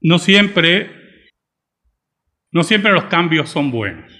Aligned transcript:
no 0.00 0.18
siempre, 0.18 0.90
no 2.52 2.62
siempre 2.62 2.92
los 2.92 3.04
cambios 3.04 3.50
son 3.50 3.70
buenos. 3.70 4.10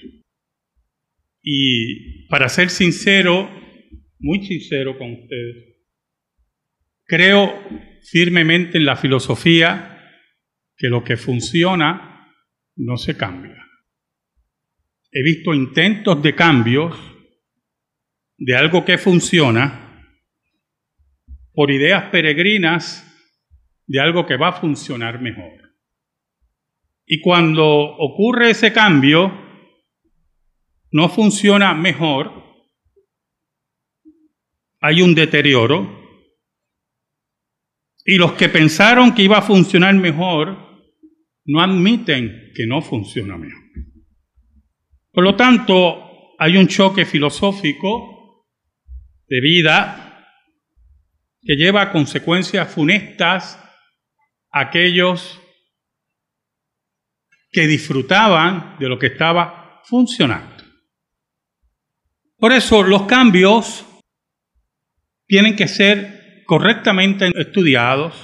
Y 1.43 2.27
para 2.29 2.49
ser 2.49 2.71
sincero, 2.71 3.51
muy 4.19 4.45
sincero 4.45 4.99
con 4.99 5.13
ustedes, 5.13 5.71
creo 7.07 7.63
firmemente 8.03 8.79
en 8.79 8.85
la 8.85 8.97
filosofía 8.97 9.99
que 10.77 10.89
lo 10.89 11.03
que 11.03 11.17
funciona 11.17 12.33
no 12.77 12.97
se 12.97 13.17
cambia. 13.17 13.57
He 15.13 15.23
visto 15.23 15.55
intentos 15.55 16.23
de 16.23 16.35
cambios 16.35 16.97
de 18.39 18.57
algo 18.57 18.85
que 18.85 18.97
funciona 18.97 20.07
por 21.53 21.71
ideas 21.71 22.05
peregrinas 22.11 23.07
de 23.87 24.01
algo 24.01 24.25
que 24.25 24.37
va 24.37 24.49
a 24.49 24.61
funcionar 24.61 25.21
mejor. 25.21 25.70
Y 27.13 27.21
cuando 27.21 27.67
ocurre 27.67 28.51
ese 28.51 28.73
cambio, 28.73 29.33
no 30.93 31.09
funciona 31.09 31.75
mejor, 31.75 32.31
hay 34.81 35.03
un 35.03 35.13
deterioro, 35.17 36.07
y 38.05 38.15
los 38.15 38.35
que 38.35 38.49
pensaron 38.49 39.13
que 39.13 39.25
iba 39.25 39.39
a 39.39 39.43
funcionar 39.43 39.93
mejor 39.97 40.57
no 41.47 41.61
admiten 41.61 42.53
que 42.55 42.65
no 42.69 42.81
funciona 42.81 43.37
mejor. 43.37 43.61
Por 45.11 45.25
lo 45.25 45.35
tanto, 45.35 46.37
hay 46.39 46.57
un 46.57 46.69
choque 46.69 47.05
filosófico 47.05 48.47
de 49.27 49.41
vida 49.41 50.29
que 51.43 51.57
lleva 51.57 51.83
a 51.83 51.91
consecuencias 51.91 52.73
funestas 52.73 53.57
a 54.53 54.61
aquellos 54.61 55.40
que 57.51 57.67
disfrutaban 57.67 58.77
de 58.79 58.89
lo 58.89 58.99
que 58.99 59.09
estaba 59.09 59.83
funcionando. 59.85 60.65
Por 62.37 62.53
eso 62.53 62.83
los 62.83 63.03
cambios 63.03 63.85
tienen 65.27 65.57
que 65.57 65.69
ser 65.69 66.45
correctamente 66.47 67.31
estudiados, 67.37 68.15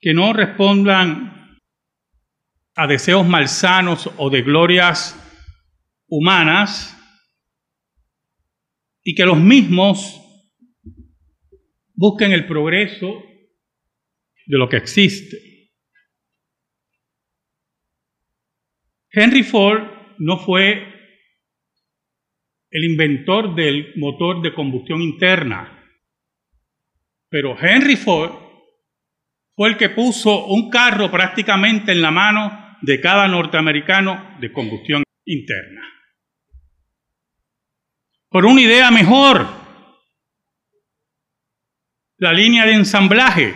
que 0.00 0.14
no 0.14 0.32
respondan 0.32 1.58
a 2.74 2.86
deseos 2.86 3.26
malsanos 3.26 4.10
o 4.16 4.30
de 4.30 4.42
glorias 4.42 5.16
humanas, 6.08 6.94
y 9.02 9.14
que 9.14 9.24
los 9.24 9.38
mismos 9.38 10.20
busquen 11.94 12.32
el 12.32 12.46
progreso 12.46 13.06
de 14.46 14.58
lo 14.58 14.68
que 14.68 14.76
existe. 14.76 15.47
Henry 19.10 19.42
Ford 19.42 19.82
no 20.18 20.38
fue 20.38 20.94
el 22.70 22.84
inventor 22.84 23.54
del 23.54 23.94
motor 23.96 24.42
de 24.42 24.54
combustión 24.54 25.00
interna, 25.00 25.86
pero 27.30 27.56
Henry 27.58 27.96
Ford 27.96 28.32
fue 29.54 29.70
el 29.70 29.76
que 29.76 29.88
puso 29.88 30.46
un 30.46 30.70
carro 30.70 31.10
prácticamente 31.10 31.92
en 31.92 32.02
la 32.02 32.10
mano 32.10 32.76
de 32.82 33.00
cada 33.00 33.26
norteamericano 33.26 34.36
de 34.40 34.52
combustión 34.52 35.02
interna. 35.24 35.82
Por 38.28 38.44
una 38.44 38.60
idea 38.60 38.90
mejor, 38.90 39.48
la 42.18 42.32
línea 42.32 42.66
de 42.66 42.74
ensamblaje 42.74 43.54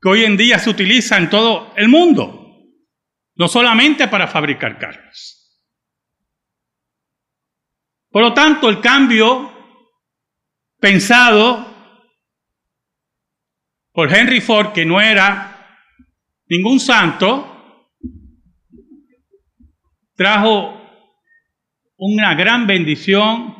que 0.00 0.08
hoy 0.08 0.24
en 0.24 0.36
día 0.36 0.58
se 0.58 0.70
utiliza 0.70 1.16
en 1.18 1.30
todo 1.30 1.72
el 1.76 1.88
mundo, 1.88 2.41
no 3.34 3.48
solamente 3.48 4.08
para 4.08 4.28
fabricar 4.28 4.78
carros. 4.78 5.42
Por 8.10 8.22
lo 8.22 8.34
tanto, 8.34 8.68
el 8.68 8.80
cambio 8.80 9.50
pensado 10.78 11.66
por 13.92 14.14
Henry 14.14 14.40
Ford, 14.40 14.72
que 14.72 14.84
no 14.84 15.00
era 15.00 15.88
ningún 16.46 16.78
santo, 16.78 17.88
trajo 20.14 20.78
una 21.96 22.34
gran 22.34 22.66
bendición 22.66 23.56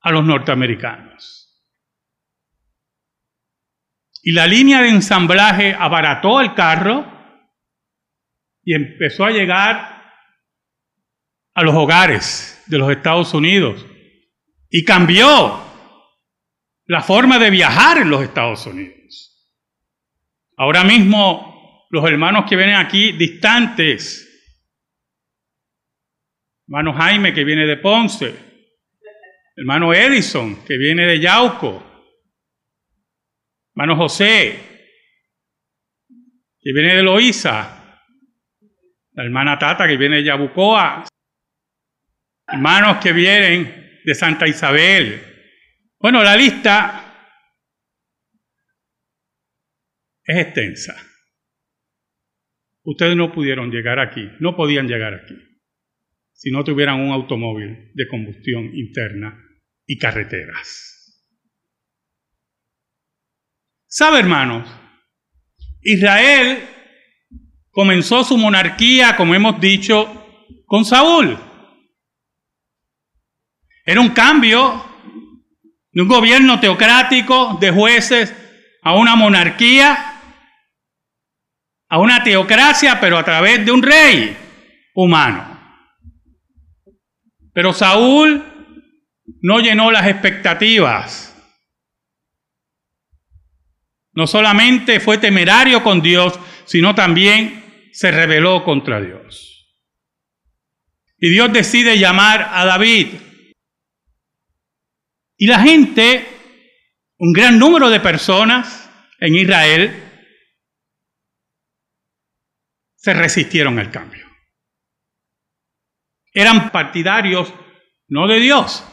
a 0.00 0.12
los 0.12 0.24
norteamericanos. 0.24 1.44
Y 4.22 4.32
la 4.32 4.46
línea 4.46 4.82
de 4.82 4.90
ensamblaje 4.90 5.74
abarató 5.74 6.40
el 6.40 6.54
carro 6.54 7.17
y 8.68 8.74
empezó 8.74 9.24
a 9.24 9.30
llegar 9.30 10.12
a 11.54 11.62
los 11.62 11.74
hogares 11.74 12.62
de 12.66 12.76
los 12.76 12.90
Estados 12.90 13.32
Unidos 13.32 13.86
y 14.68 14.84
cambió 14.84 15.58
la 16.84 17.00
forma 17.00 17.38
de 17.38 17.48
viajar 17.48 17.96
en 17.96 18.10
los 18.10 18.22
Estados 18.22 18.66
Unidos. 18.66 19.56
Ahora 20.58 20.84
mismo 20.84 21.86
los 21.88 22.04
hermanos 22.04 22.44
que 22.46 22.56
vienen 22.56 22.74
aquí 22.74 23.12
distantes, 23.12 24.28
hermano 26.66 26.92
Jaime 26.92 27.32
que 27.32 27.44
viene 27.44 27.64
de 27.64 27.78
Ponce, 27.78 28.34
hermano 29.56 29.94
Edison 29.94 30.62
que 30.66 30.76
viene 30.76 31.06
de 31.06 31.20
Yauco, 31.20 31.82
hermano 33.74 33.96
José 33.96 34.60
que 36.60 36.72
viene 36.74 36.96
de 36.96 37.02
Loíza, 37.02 37.77
la 39.18 39.24
hermana 39.24 39.58
Tata 39.58 39.88
que 39.88 39.96
viene 39.96 40.18
de 40.18 40.24
Yabucoa, 40.24 41.04
hermanos 42.46 42.98
que 43.02 43.12
vienen 43.12 44.00
de 44.04 44.14
Santa 44.14 44.46
Isabel. 44.46 45.20
Bueno, 45.98 46.22
la 46.22 46.36
lista 46.36 47.34
es 50.22 50.38
extensa. 50.38 50.94
Ustedes 52.84 53.16
no 53.16 53.32
pudieron 53.32 53.72
llegar 53.72 53.98
aquí, 53.98 54.30
no 54.38 54.54
podían 54.54 54.86
llegar 54.86 55.14
aquí, 55.14 55.34
si 56.32 56.52
no 56.52 56.62
tuvieran 56.62 57.00
un 57.00 57.10
automóvil 57.10 57.90
de 57.94 58.06
combustión 58.06 58.70
interna 58.72 59.36
y 59.84 59.98
carreteras. 59.98 61.26
¿Sabe, 63.88 64.20
hermanos? 64.20 64.72
Israel 65.80 66.77
comenzó 67.78 68.24
su 68.24 68.36
monarquía, 68.36 69.14
como 69.14 69.36
hemos 69.36 69.60
dicho, 69.60 70.12
con 70.66 70.84
Saúl. 70.84 71.38
Era 73.84 74.00
un 74.00 74.08
cambio 74.08 74.84
de 75.92 76.02
un 76.02 76.08
gobierno 76.08 76.58
teocrático 76.58 77.56
de 77.60 77.70
jueces 77.70 78.34
a 78.82 78.96
una 78.96 79.14
monarquía, 79.14 79.96
a 81.88 82.00
una 82.00 82.24
teocracia, 82.24 82.98
pero 82.98 83.16
a 83.16 83.24
través 83.24 83.64
de 83.64 83.70
un 83.70 83.80
rey 83.80 84.36
humano. 84.96 85.46
Pero 87.52 87.72
Saúl 87.72 88.42
no 89.40 89.60
llenó 89.60 89.92
las 89.92 90.08
expectativas. 90.08 91.32
No 94.14 94.26
solamente 94.26 94.98
fue 94.98 95.18
temerario 95.18 95.84
con 95.84 96.02
Dios, 96.02 96.40
sino 96.64 96.92
también 96.96 97.67
se 97.98 98.12
rebeló 98.12 98.62
contra 98.62 99.00
Dios. 99.00 99.76
Y 101.18 101.30
Dios 101.30 101.52
decide 101.52 101.98
llamar 101.98 102.48
a 102.52 102.64
David 102.64 103.08
y 105.36 105.48
la 105.48 105.58
gente, 105.58 106.24
un 107.18 107.32
gran 107.32 107.58
número 107.58 107.90
de 107.90 107.98
personas 107.98 108.88
en 109.18 109.34
Israel, 109.34 110.00
se 112.94 113.14
resistieron 113.14 113.80
al 113.80 113.90
cambio. 113.90 114.24
Eran 116.32 116.70
partidarios 116.70 117.52
no 118.06 118.28
de 118.28 118.38
Dios, 118.38 118.86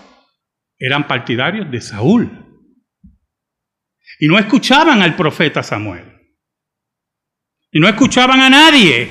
eran 0.79 1.06
partidarios 1.06 1.69
de 1.69 1.79
Saúl. 1.79 2.44
Y 4.19 4.27
no 4.27 4.39
escuchaban 4.39 5.03
al 5.03 5.15
profeta 5.15 5.62
Samuel. 5.62 6.14
Y 7.75 7.80
no 7.81 7.89
escuchaban 7.89 8.39
a 8.39 8.50
nadie. 8.50 9.10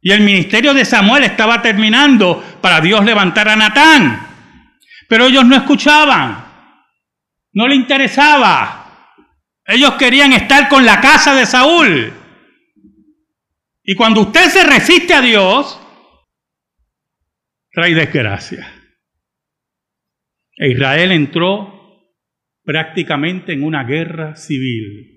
Y 0.00 0.12
el 0.12 0.20
ministerio 0.20 0.72
de 0.72 0.84
Samuel 0.84 1.24
estaba 1.24 1.60
terminando 1.60 2.40
para 2.60 2.80
Dios 2.80 3.04
levantar 3.04 3.48
a 3.48 3.56
Natán. 3.56 4.24
Pero 5.08 5.26
ellos 5.26 5.44
no 5.44 5.56
escuchaban, 5.56 6.44
no 7.54 7.66
le 7.66 7.74
interesaba. 7.74 9.18
Ellos 9.64 9.94
querían 9.94 10.32
estar 10.32 10.68
con 10.68 10.86
la 10.86 11.00
casa 11.00 11.34
de 11.34 11.44
Saúl. 11.44 12.12
Y 13.82 13.96
cuando 13.96 14.20
usted 14.20 14.48
se 14.48 14.62
resiste 14.62 15.12
a 15.12 15.20
Dios, 15.20 15.80
trae 17.72 17.96
desgracia. 17.96 18.64
E 20.56 20.70
Israel 20.70 21.10
entró 21.10 22.04
prácticamente 22.62 23.54
en 23.54 23.64
una 23.64 23.82
guerra 23.82 24.36
civil. 24.36 25.15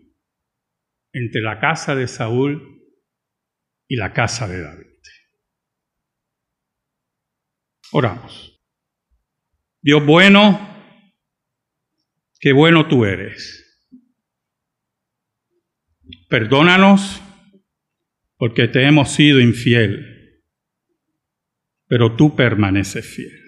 Entre 1.14 1.42
la 1.42 1.60
casa 1.60 1.96
de 1.96 2.08
Saúl 2.08 2.84
y 3.88 3.96
la 3.96 4.14
casa 4.14 4.48
de 4.48 4.62
David. 4.62 4.86
Oramos. 7.92 8.60
Dios 9.82 10.06
bueno, 10.06 10.60
qué 12.40 12.54
bueno 12.54 12.88
tú 12.88 13.06
eres. 13.06 13.66
Perdónanos 16.28 17.22
porque 18.38 18.68
te 18.68 18.86
hemos 18.86 19.12
sido 19.12 19.40
infiel, 19.40 20.44
pero 21.88 22.16
tú 22.16 22.36
permaneces 22.36 23.06
fiel. 23.06 23.40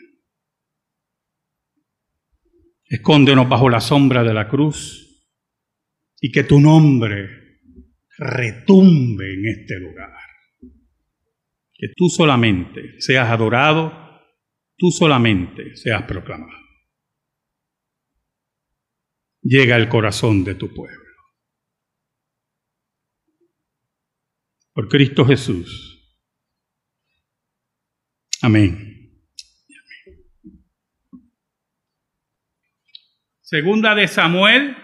Escóndenos 2.86 3.48
bajo 3.48 3.70
la 3.70 3.80
sombra 3.80 4.24
de 4.24 4.34
la 4.34 4.50
cruz 4.50 5.30
y 6.20 6.32
que 6.32 6.44
tu 6.44 6.60
nombre 6.60 7.41
retumbe 8.22 9.34
en 9.34 9.48
este 9.48 9.80
lugar. 9.80 10.14
Que 11.74 11.88
tú 11.96 12.08
solamente 12.08 13.02
seas 13.02 13.28
adorado, 13.30 13.92
tú 14.78 14.92
solamente 14.92 15.76
seas 15.76 16.04
proclamado. 16.04 16.60
Llega 19.42 19.76
al 19.76 19.90
corazón 19.90 20.44
de 20.44 20.54
tu 20.54 20.72
pueblo. 20.72 21.00
Por 24.74 24.88
Cristo 24.88 25.26
Jesús. 25.26 25.98
Amén. 28.44 28.92
Segunda 33.42 33.96
de 33.96 34.08
Samuel, 34.08 34.78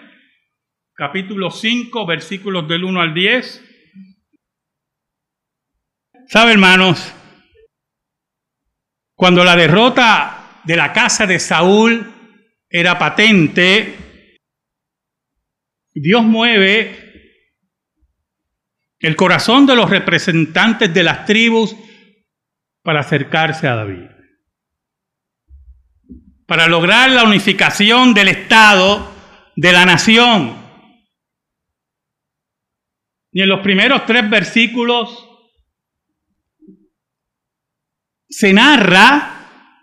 capítulo 0.98 1.52
5, 1.52 2.06
versículos 2.08 2.68
del 2.68 2.84
1 2.84 3.00
al 3.00 3.14
10. 3.14 3.64
¿Sabe, 6.28 6.52
hermanos? 6.52 7.14
Cuando 9.16 9.44
la 9.44 9.56
derrota 9.56 10.62
de 10.64 10.76
la 10.76 10.92
casa 10.92 11.26
de 11.26 11.40
Saúl 11.40 12.12
era 12.70 12.98
patente, 12.98 13.96
Dios 15.94 16.24
mueve 16.24 17.06
el 19.00 19.16
corazón 19.16 19.66
de 19.66 19.76
los 19.76 19.90
representantes 19.90 20.94
de 20.94 21.04
las 21.04 21.26
tribus 21.26 21.76
para 22.82 23.02
acercarse 23.02 23.68
a 23.68 23.76
David 23.76 24.18
para 26.48 26.68
lograr 26.68 27.12
la 27.12 27.26
unificación 27.26 28.14
del 28.14 28.30
Estado, 28.30 29.12
de 29.58 29.72
la 29.74 29.86
nación. 29.86 30.67
Y 33.38 33.44
en 33.44 33.50
los 33.50 33.60
primeros 33.60 34.04
tres 34.08 34.28
versículos 34.28 35.30
se 38.28 38.52
narra, 38.52 39.78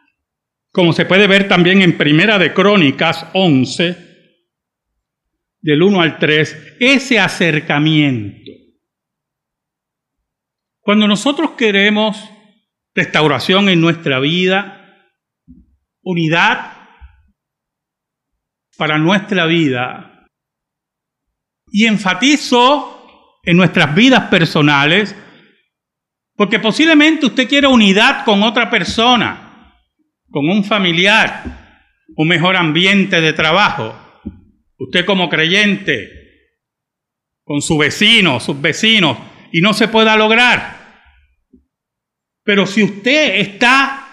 como 0.72 0.92
se 0.92 1.04
puede 1.04 1.28
ver 1.28 1.46
también 1.46 1.80
en 1.80 1.96
Primera 1.96 2.36
de 2.36 2.52
Crónicas 2.52 3.28
11, 3.32 3.96
del 5.60 5.82
1 5.84 6.00
al 6.00 6.18
3, 6.18 6.78
ese 6.80 7.20
acercamiento. 7.20 8.50
Cuando 10.80 11.06
nosotros 11.06 11.52
queremos 11.52 12.28
restauración 12.92 13.68
en 13.68 13.80
nuestra 13.80 14.18
vida, 14.18 15.14
unidad 16.02 16.88
para 18.76 18.98
nuestra 18.98 19.46
vida. 19.46 20.26
Y 21.70 21.86
enfatizo 21.86 22.93
en 23.44 23.56
nuestras 23.56 23.94
vidas 23.94 24.28
personales, 24.28 25.14
porque 26.36 26.58
posiblemente 26.58 27.26
usted 27.26 27.48
quiera 27.48 27.68
unidad 27.68 28.24
con 28.24 28.42
otra 28.42 28.70
persona, 28.70 29.72
con 30.30 30.48
un 30.48 30.64
familiar, 30.64 31.42
un 32.16 32.28
mejor 32.28 32.56
ambiente 32.56 33.20
de 33.20 33.32
trabajo. 33.32 33.94
Usted 34.78 35.04
como 35.04 35.28
creyente, 35.28 36.10
con 37.44 37.62
su 37.62 37.78
vecino, 37.78 38.40
sus 38.40 38.60
vecinos, 38.60 39.16
y 39.52 39.60
no 39.60 39.72
se 39.72 39.88
pueda 39.88 40.16
lograr. 40.16 40.84
Pero 42.42 42.66
si 42.66 42.82
usted 42.82 43.36
está 43.36 44.04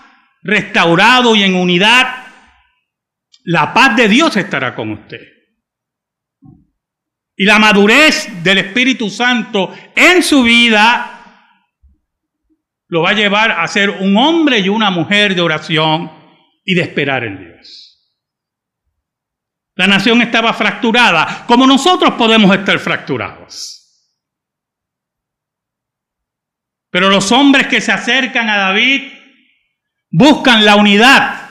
restaurado 0.44 1.36
y 1.36 1.44
en 1.44 1.56
unidad, 1.56 2.26
la 3.44 3.74
paz 3.74 3.96
de 3.96 4.08
Dios 4.08 4.38
estará 4.38 4.76
con 4.76 4.92
usted. 4.92 5.22
Y 7.42 7.46
la 7.46 7.58
madurez 7.58 8.44
del 8.44 8.60
Espíritu 8.60 9.10
Santo 9.10 9.76
en 9.96 10.22
su 10.22 10.44
vida 10.44 11.50
lo 12.88 13.02
va 13.02 13.10
a 13.10 13.14
llevar 13.14 13.50
a 13.50 13.68
ser 13.68 13.90
un 13.90 14.16
hombre 14.16 14.60
y 14.60 14.70
una 14.70 14.92
mujer 14.92 15.34
de 15.34 15.42
oración 15.42 16.12
y 16.64 16.76
de 16.76 16.82
esperar 16.82 17.24
en 17.24 17.40
Dios. 17.40 18.16
La 19.74 19.88
nación 19.88 20.22
estaba 20.22 20.54
fracturada, 20.54 21.44
como 21.48 21.66
nosotros 21.66 22.14
podemos 22.14 22.56
estar 22.56 22.78
fracturados. 22.78 24.08
Pero 26.92 27.10
los 27.10 27.32
hombres 27.32 27.66
que 27.66 27.82
se 27.82 27.92
acercan 27.92 28.50
a 28.50 28.58
David 28.58 29.14
buscan 30.12 30.64
la 30.64 30.76
unidad 30.76 31.50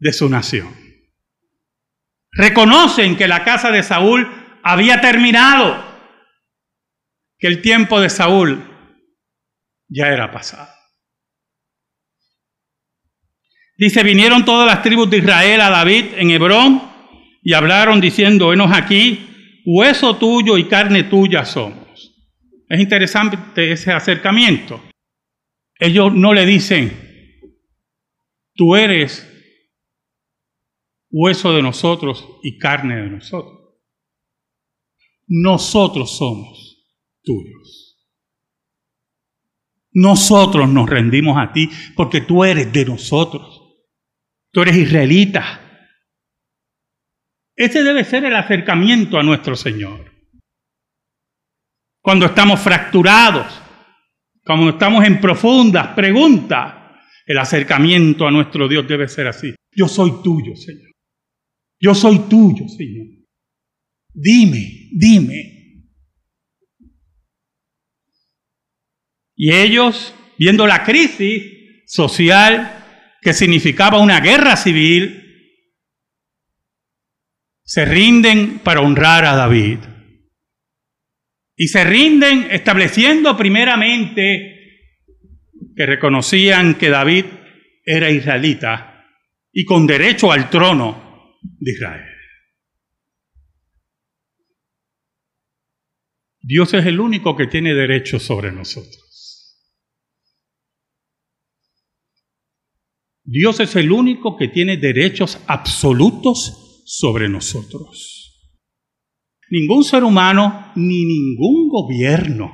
de 0.00 0.12
su 0.12 0.28
nación. 0.28 0.74
Reconocen 2.32 3.16
que 3.16 3.28
la 3.28 3.44
casa 3.44 3.70
de 3.70 3.84
Saúl 3.84 4.39
había 4.62 5.00
terminado, 5.00 5.84
que 7.38 7.46
el 7.46 7.62
tiempo 7.62 8.00
de 8.00 8.10
Saúl 8.10 8.62
ya 9.88 10.08
era 10.08 10.30
pasado. 10.30 10.68
Dice, 13.78 14.02
vinieron 14.02 14.44
todas 14.44 14.66
las 14.66 14.82
tribus 14.82 15.08
de 15.08 15.18
Israel 15.18 15.60
a 15.62 15.70
David 15.70 16.06
en 16.16 16.30
Hebrón 16.30 16.82
y 17.42 17.54
hablaron 17.54 18.00
diciendo, 18.00 18.48
venos 18.48 18.70
aquí, 18.72 19.62
hueso 19.64 20.16
tuyo 20.16 20.58
y 20.58 20.68
carne 20.68 21.04
tuya 21.04 21.44
somos. 21.46 22.14
Es 22.68 22.78
interesante 22.78 23.38
ese 23.72 23.90
acercamiento. 23.92 24.82
Ellos 25.78 26.12
no 26.12 26.34
le 26.34 26.44
dicen, 26.44 27.10
Tú 28.60 28.76
eres 28.76 29.26
hueso 31.10 31.54
de 31.54 31.62
nosotros 31.62 32.28
y 32.42 32.58
carne 32.58 32.96
de 32.96 33.08
nosotros. 33.08 33.59
Nosotros 35.32 36.18
somos 36.18 36.84
tuyos. 37.22 37.96
Nosotros 39.92 40.68
nos 40.68 40.90
rendimos 40.90 41.38
a 41.38 41.52
ti 41.52 41.70
porque 41.94 42.20
tú 42.20 42.44
eres 42.44 42.72
de 42.72 42.84
nosotros. 42.84 43.62
Tú 44.52 44.62
eres 44.62 44.76
israelita. 44.76 45.86
Ese 47.54 47.84
debe 47.84 48.02
ser 48.02 48.24
el 48.24 48.34
acercamiento 48.34 49.18
a 49.18 49.22
nuestro 49.22 49.54
Señor. 49.54 50.10
Cuando 52.02 52.26
estamos 52.26 52.58
fracturados, 52.58 53.46
cuando 54.44 54.70
estamos 54.70 55.04
en 55.04 55.20
profundas 55.20 55.88
preguntas, 55.94 56.74
el 57.24 57.38
acercamiento 57.38 58.26
a 58.26 58.32
nuestro 58.32 58.66
Dios 58.66 58.88
debe 58.88 59.06
ser 59.06 59.28
así. 59.28 59.54
Yo 59.70 59.86
soy 59.86 60.22
tuyo, 60.24 60.56
Señor. 60.56 60.90
Yo 61.78 61.94
soy 61.94 62.18
tuyo, 62.28 62.66
Señor. 62.68 63.19
Dime, 64.12 64.88
dime. 64.92 65.60
Y 69.34 69.52
ellos, 69.52 70.14
viendo 70.38 70.66
la 70.66 70.84
crisis 70.84 71.42
social 71.86 72.84
que 73.22 73.32
significaba 73.32 73.98
una 73.98 74.20
guerra 74.20 74.56
civil, 74.56 75.20
se 77.64 77.84
rinden 77.84 78.58
para 78.58 78.80
honrar 78.80 79.24
a 79.24 79.34
David. 79.34 79.78
Y 81.56 81.68
se 81.68 81.84
rinden 81.84 82.48
estableciendo 82.50 83.36
primeramente 83.36 84.60
que 85.76 85.86
reconocían 85.86 86.74
que 86.74 86.90
David 86.90 87.26
era 87.84 88.10
israelita 88.10 89.06
y 89.52 89.64
con 89.64 89.86
derecho 89.86 90.32
al 90.32 90.50
trono 90.50 91.38
de 91.58 91.70
Israel. 91.70 92.09
Dios 96.50 96.74
es 96.74 96.84
el 96.84 96.98
único 96.98 97.36
que 97.36 97.46
tiene 97.46 97.74
derecho 97.74 98.18
sobre 98.18 98.50
nosotros. 98.50 99.56
Dios 103.22 103.60
es 103.60 103.76
el 103.76 103.92
único 103.92 104.36
que 104.36 104.48
tiene 104.48 104.76
derechos 104.76 105.38
absolutos 105.46 106.82
sobre 106.86 107.28
nosotros. 107.28 108.50
Ningún 109.48 109.84
ser 109.84 110.02
humano 110.02 110.72
ni 110.74 111.04
ningún 111.04 111.68
gobierno 111.68 112.50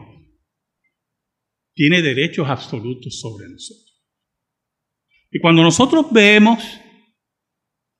tiene 1.72 2.02
derechos 2.02 2.50
absolutos 2.50 3.18
sobre 3.18 3.48
nosotros. 3.48 4.06
Y 5.30 5.40
cuando 5.40 5.62
nosotros 5.62 6.12
vemos 6.12 6.62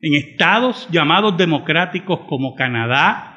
en 0.00 0.14
estados 0.14 0.86
llamados 0.90 1.38
democráticos 1.38 2.20
como 2.28 2.54
Canadá, 2.54 3.35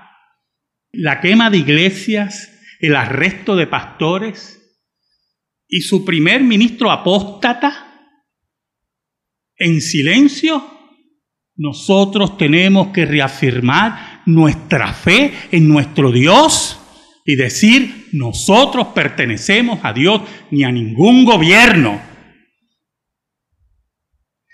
la 0.91 1.21
quema 1.21 1.49
de 1.49 1.57
iglesias, 1.57 2.51
el 2.79 2.95
arresto 2.95 3.55
de 3.55 3.67
pastores 3.67 4.59
y 5.67 5.81
su 5.81 6.03
primer 6.03 6.41
ministro 6.41 6.91
apóstata 6.91 8.07
en 9.57 9.81
silencio, 9.81 10.79
nosotros 11.55 12.37
tenemos 12.37 12.87
que 12.87 13.05
reafirmar 13.05 14.23
nuestra 14.25 14.93
fe 14.93 15.33
en 15.51 15.67
nuestro 15.67 16.11
Dios 16.11 16.79
y 17.25 17.35
decir, 17.35 18.07
nosotros 18.13 18.87
pertenecemos 18.87 19.79
a 19.83 19.93
Dios 19.93 20.21
ni 20.51 20.63
a 20.63 20.71
ningún 20.71 21.25
gobierno. 21.25 22.01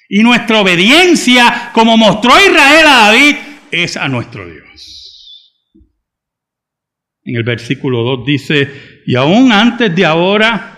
Y 0.10 0.24
nuestra 0.24 0.62
obediencia, 0.62 1.72
como 1.74 1.96
mostró 1.96 2.32
Israel 2.38 2.88
a 2.88 2.96
David, 3.06 3.36
es 3.72 3.96
a 3.96 4.08
nuestro 4.08 4.46
Dios. 4.46 4.65
En 7.26 7.36
el 7.36 7.44
versículo 7.44 8.04
2 8.04 8.26
dice, 8.26 9.02
y 9.06 9.16
aún 9.16 9.52
antes 9.52 9.94
de 9.96 10.06
ahora, 10.06 10.76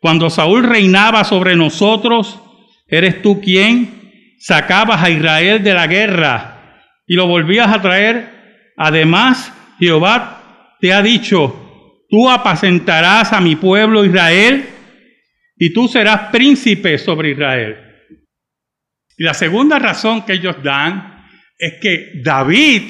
cuando 0.00 0.30
Saúl 0.30 0.64
reinaba 0.64 1.24
sobre 1.24 1.56
nosotros, 1.56 2.38
eres 2.86 3.22
tú 3.22 3.40
quien 3.40 4.36
sacabas 4.38 5.02
a 5.02 5.10
Israel 5.10 5.62
de 5.62 5.74
la 5.74 5.86
guerra 5.86 6.84
y 7.06 7.14
lo 7.14 7.26
volvías 7.26 7.72
a 7.72 7.80
traer. 7.80 8.72
Además, 8.76 9.52
Jehová 9.78 10.76
te 10.80 10.92
ha 10.92 11.02
dicho, 11.02 12.04
tú 12.10 12.28
apacentarás 12.28 13.32
a 13.32 13.40
mi 13.40 13.56
pueblo 13.56 14.04
Israel 14.04 14.66
y 15.56 15.72
tú 15.72 15.88
serás 15.88 16.30
príncipe 16.30 16.98
sobre 16.98 17.30
Israel. 17.30 17.76
Y 19.16 19.24
la 19.24 19.34
segunda 19.34 19.78
razón 19.78 20.24
que 20.26 20.34
ellos 20.34 20.56
dan 20.62 21.24
es 21.58 21.74
que 21.80 22.20
David 22.22 22.82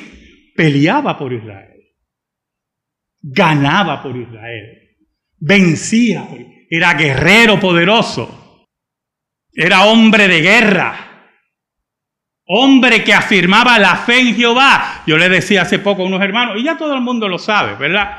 peleaba 0.56 1.16
por 1.16 1.32
Israel, 1.32 1.75
ganaba 3.28 4.02
por 4.02 4.16
Israel, 4.16 4.98
vencía, 5.38 6.28
era 6.70 6.94
guerrero 6.94 7.58
poderoso, 7.58 8.64
era 9.52 9.84
hombre 9.86 10.28
de 10.28 10.40
guerra, 10.40 11.32
hombre 12.46 13.02
que 13.02 13.12
afirmaba 13.12 13.78
la 13.78 13.96
fe 13.96 14.20
en 14.20 14.36
Jehová. 14.36 15.02
Yo 15.06 15.18
le 15.18 15.28
decía 15.28 15.62
hace 15.62 15.80
poco 15.80 16.02
a 16.02 16.06
unos 16.06 16.22
hermanos, 16.22 16.56
y 16.58 16.64
ya 16.64 16.76
todo 16.76 16.94
el 16.94 17.00
mundo 17.00 17.28
lo 17.28 17.38
sabe, 17.38 17.74
¿verdad? 17.74 18.18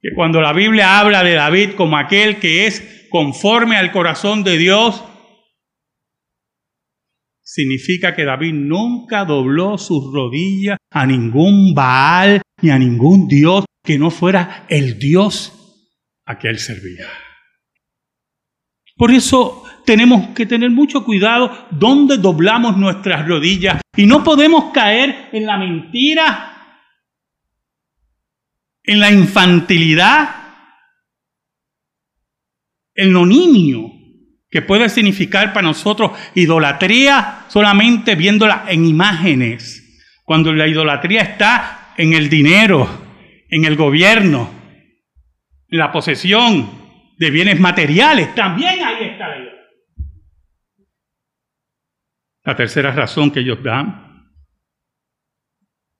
Que 0.00 0.10
cuando 0.14 0.40
la 0.40 0.52
Biblia 0.52 1.00
habla 1.00 1.24
de 1.24 1.34
David 1.34 1.70
como 1.74 1.96
aquel 1.96 2.38
que 2.38 2.66
es 2.66 3.08
conforme 3.10 3.76
al 3.76 3.90
corazón 3.90 4.44
de 4.44 4.56
Dios, 4.56 5.02
significa 7.42 8.14
que 8.14 8.24
David 8.24 8.54
nunca 8.54 9.24
dobló 9.24 9.78
sus 9.78 10.12
rodillas 10.12 10.78
a 10.90 11.06
ningún 11.06 11.74
Baal 11.74 12.42
ni 12.64 12.70
a 12.70 12.78
ningún 12.78 13.28
Dios 13.28 13.66
que 13.84 13.98
no 13.98 14.10
fuera 14.10 14.64
el 14.70 14.98
Dios 14.98 15.52
a 16.24 16.38
que 16.38 16.48
él 16.48 16.58
servía. 16.58 17.06
Por 18.96 19.10
eso 19.10 19.64
tenemos 19.84 20.28
que 20.30 20.46
tener 20.46 20.70
mucho 20.70 21.04
cuidado 21.04 21.68
donde 21.70 22.16
doblamos 22.16 22.78
nuestras 22.78 23.28
rodillas 23.28 23.82
y 23.94 24.06
no 24.06 24.24
podemos 24.24 24.72
caer 24.72 25.28
en 25.32 25.44
la 25.44 25.58
mentira, 25.58 26.80
en 28.82 29.00
la 29.00 29.10
infantilidad, 29.10 30.30
en 32.94 33.12
lo 33.12 33.26
niño 33.26 33.90
que 34.48 34.62
puede 34.62 34.88
significar 34.88 35.52
para 35.52 35.66
nosotros 35.66 36.12
idolatría 36.34 37.44
solamente 37.48 38.14
viéndola 38.14 38.64
en 38.68 38.86
imágenes, 38.86 39.82
cuando 40.24 40.50
la 40.54 40.66
idolatría 40.66 41.20
está 41.20 41.83
en 41.96 42.12
el 42.12 42.28
dinero, 42.28 42.88
en 43.48 43.64
el 43.64 43.76
gobierno, 43.76 44.50
en 45.68 45.78
la 45.78 45.92
posesión 45.92 46.70
de 47.18 47.30
bienes 47.30 47.60
materiales, 47.60 48.34
también 48.34 48.82
ahí 48.82 49.04
está 49.04 49.34
la 52.44 52.56
tercera 52.56 52.92
razón 52.92 53.30
que 53.30 53.40
ellos 53.40 53.62
dan 53.62 54.28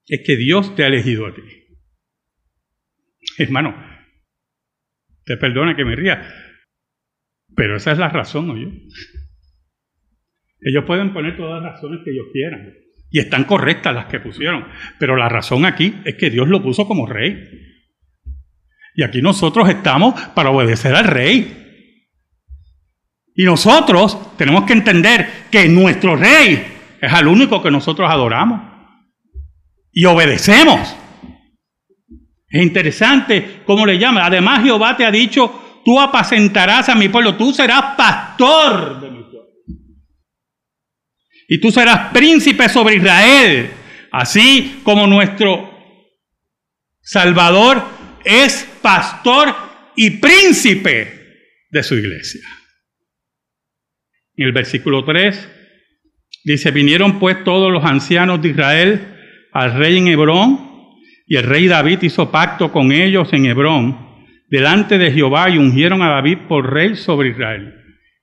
es 0.07 0.23
que 0.27 0.37
Dios 0.37 0.75
te 0.77 0.85
ha 0.85 0.89
elegido 0.89 1.27
a 1.27 1.35
ti. 1.35 1.41
Hermano, 3.39 3.75
te 5.25 5.39
perdona 5.39 5.75
que 5.75 5.87
me 5.87 5.97
ría, 5.97 6.31
pero 7.57 7.77
esa 7.77 7.93
es 7.93 7.99
la 7.99 8.11
razón, 8.11 8.49
¿no? 8.49 8.55
Ellos 10.61 10.85
pueden 10.87 11.15
poner 11.15 11.37
todas 11.37 11.63
las 11.63 11.73
razones 11.73 12.01
que 12.05 12.11
ellos 12.11 12.27
quieran. 12.33 12.75
Y 13.15 13.21
están 13.21 13.45
correctas 13.45 13.95
las 13.95 14.07
que 14.07 14.19
pusieron. 14.19 14.67
Pero 14.99 15.15
la 15.15 15.29
razón 15.29 15.65
aquí 15.65 15.95
es 16.05 16.17
que 16.17 16.31
Dios 16.31 16.49
lo 16.49 16.61
puso 16.61 16.89
como 16.89 17.07
rey. 17.07 17.49
Y 18.97 19.05
aquí 19.05 19.23
nosotros 19.23 19.69
estamos 19.69 20.21
para 20.35 20.51
obedecer 20.51 20.97
al 20.97 21.05
rey. 21.05 21.93
Y 23.37 23.45
nosotros 23.45 24.37
tenemos 24.37 24.65
que 24.65 24.73
entender 24.73 25.29
que 25.49 25.69
nuestro 25.69 26.17
rey 26.17 26.61
es 27.01 27.13
al 27.13 27.29
único 27.29 27.63
que 27.63 27.71
nosotros 27.71 28.11
adoramos. 28.11 28.63
Y 29.93 30.07
obedecemos. 30.07 30.97
Es 32.49 32.63
interesante 32.65 33.61
cómo 33.65 33.87
le 33.87 33.97
llama. 33.97 34.27
Además 34.27 34.65
Jehová 34.65 34.97
te 34.97 35.07
ha 35.07 35.13
dicho, 35.13 35.83
tú 35.85 36.01
apacentarás 36.01 36.89
a 36.89 36.97
mi 36.97 37.09
pueblo, 37.09 37.37
tú 37.37 37.53
serás 37.53 37.95
pastor. 37.97 39.04
Y 41.55 41.61
tú 41.61 41.71
serás 41.71 42.11
príncipe 42.13 42.69
sobre 42.69 42.97
Israel, 42.97 43.71
así 44.11 44.81
como 44.83 45.07
nuestro 45.07 45.71
Salvador 47.01 47.81
es 48.25 48.69
pastor 48.83 49.55
y 49.95 50.19
príncipe 50.19 51.47
de 51.71 51.83
su 51.85 51.95
iglesia. 51.95 52.41
En 54.35 54.47
el 54.47 54.53
versículo 54.53 55.05
3 55.05 55.49
dice, 56.43 56.73
vinieron 56.73 57.21
pues 57.21 57.45
todos 57.45 57.71
los 57.71 57.85
ancianos 57.85 58.43
de 58.43 58.49
Israel 58.49 59.17
al 59.53 59.79
rey 59.79 59.99
en 59.99 60.09
Hebrón, 60.09 60.59
y 61.29 61.37
el 61.37 61.45
rey 61.45 61.69
David 61.69 62.03
hizo 62.03 62.33
pacto 62.33 62.73
con 62.73 62.91
ellos 62.91 63.33
en 63.33 63.47
Hebrón 63.47 64.27
delante 64.49 64.99
de 64.99 65.13
Jehová 65.13 65.51
y 65.51 65.59
ungieron 65.59 66.03
a 66.03 66.09
David 66.09 66.39
por 66.49 66.75
rey 66.75 66.97
sobre 66.97 67.29
Israel. 67.29 67.73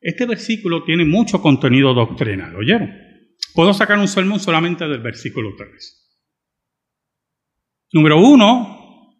Este 0.01 0.25
versículo 0.25 0.83
tiene 0.83 1.05
mucho 1.05 1.41
contenido 1.41 1.93
doctrinal, 1.93 2.57
¿oyeron? 2.57 3.10
Puedo 3.53 3.73
sacar 3.73 3.97
un 3.97 4.07
sermón 4.07 4.39
solamente 4.39 4.87
del 4.87 5.01
versículo 5.01 5.55
3. 5.57 5.97
Número 7.93 8.19
uno, 8.19 9.17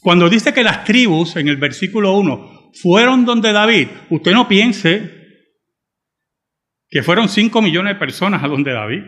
cuando 0.00 0.28
dice 0.28 0.54
que 0.54 0.62
las 0.62 0.84
tribus 0.84 1.36
en 1.36 1.48
el 1.48 1.56
versículo 1.56 2.16
1 2.16 2.72
fueron 2.80 3.24
donde 3.24 3.52
David, 3.52 3.88
usted 4.10 4.32
no 4.32 4.48
piense 4.48 5.14
que 6.88 7.02
fueron 7.02 7.28
5 7.28 7.60
millones 7.60 7.94
de 7.94 7.98
personas 7.98 8.42
a 8.42 8.48
donde 8.48 8.72
David. 8.72 9.02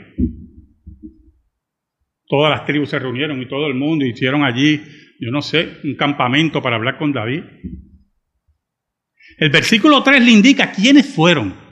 Todas 2.26 2.50
las 2.50 2.66
tribus 2.66 2.90
se 2.90 2.98
reunieron 2.98 3.40
y 3.40 3.48
todo 3.48 3.66
el 3.66 3.74
mundo 3.74 4.04
hicieron 4.04 4.44
allí 4.44 4.82
yo 5.18 5.30
no 5.30 5.42
sé, 5.42 5.78
un 5.84 5.96
campamento 5.96 6.62
para 6.62 6.76
hablar 6.76 6.96
con 6.96 7.12
David. 7.12 7.42
El 9.38 9.50
versículo 9.50 10.02
3 10.02 10.24
le 10.24 10.30
indica 10.30 10.72
quiénes 10.72 11.12
fueron. 11.14 11.67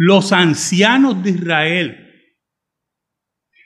Los 0.00 0.32
ancianos 0.32 1.24
de 1.24 1.30
Israel, 1.30 2.14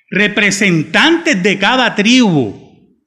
representantes 0.08 1.42
de 1.42 1.58
cada 1.58 1.94
tribu, 1.94 2.98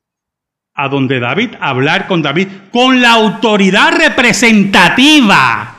a 0.76 0.90
donde 0.90 1.20
David, 1.20 1.56
hablar 1.60 2.06
con 2.06 2.22
David, 2.22 2.50
con 2.72 3.02
la 3.02 3.14
autoridad 3.14 3.98
representativa 3.98 5.76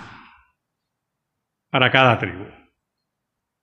para 1.71 1.93
cada 1.93 2.19
tribu. 2.19 2.47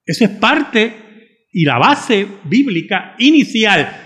Eso 0.06 0.24
es 0.24 0.30
parte 0.30 1.46
y 1.52 1.66
la 1.66 1.76
base 1.76 2.26
bíblica 2.44 3.14
inicial 3.18 4.00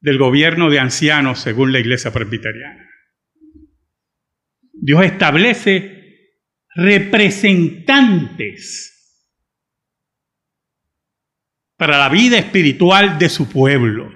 del 0.00 0.18
gobierno 0.18 0.68
de 0.68 0.80
ancianos 0.80 1.38
según 1.38 1.72
la 1.72 1.78
iglesia 1.78 2.12
presbiteriana. 2.12 2.90
Dios 4.72 5.04
establece 5.04 5.92
representantes 6.74 8.94
para 11.76 11.98
la 11.98 12.08
vida 12.08 12.38
espiritual 12.38 13.18
de 13.18 13.28
su 13.28 13.48
pueblo. 13.48 14.12